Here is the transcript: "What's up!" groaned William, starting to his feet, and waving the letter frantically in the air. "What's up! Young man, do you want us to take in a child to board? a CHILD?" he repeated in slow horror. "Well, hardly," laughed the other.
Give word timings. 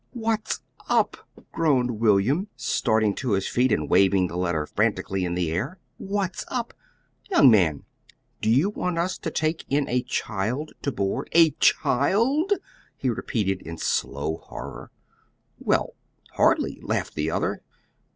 "What's 0.13 0.61
up!" 0.89 1.15
groaned 1.51 1.99
William, 1.99 2.47
starting 2.55 3.13
to 3.17 3.33
his 3.33 3.47
feet, 3.47 3.71
and 3.71 3.87
waving 3.87 4.25
the 4.29 4.35
letter 4.35 4.65
frantically 4.65 5.23
in 5.25 5.35
the 5.35 5.51
air. 5.51 5.77
"What's 5.99 6.43
up! 6.47 6.73
Young 7.29 7.51
man, 7.51 7.83
do 8.41 8.49
you 8.49 8.71
want 8.71 8.97
us 8.97 9.19
to 9.19 9.29
take 9.29 9.63
in 9.69 9.87
a 9.87 10.01
child 10.01 10.71
to 10.81 10.91
board? 10.91 11.29
a 11.33 11.51
CHILD?" 11.59 12.53
he 12.97 13.11
repeated 13.11 13.61
in 13.61 13.77
slow 13.77 14.37
horror. 14.37 14.89
"Well, 15.59 15.93
hardly," 16.31 16.79
laughed 16.81 17.13
the 17.13 17.29
other. 17.29 17.61